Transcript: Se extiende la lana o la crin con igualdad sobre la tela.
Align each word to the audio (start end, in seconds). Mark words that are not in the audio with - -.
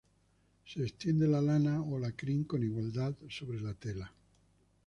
Se 0.65 0.81
extiende 0.81 1.27
la 1.27 1.41
lana 1.43 1.83
o 1.83 1.99
la 1.99 2.11
crin 2.13 2.43
con 2.45 2.63
igualdad 2.63 3.13
sobre 3.29 3.61
la 3.61 3.75
tela. 3.75 4.11